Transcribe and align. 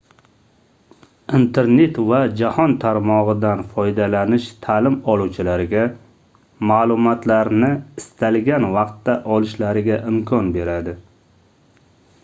internet 1.39 1.99
va 2.11 2.21
jahon 2.39 2.73
tarmogʻidan 2.83 3.61
foydalanish 3.75 4.47
taʼlim 4.67 4.97
oluvchilarga 5.15 5.83
maʼlumotlarni 6.73 7.71
istalgan 8.03 8.69
vaqtda 8.79 9.17
olishlariga 9.37 10.01
imkon 10.15 10.53
beradi 10.59 10.97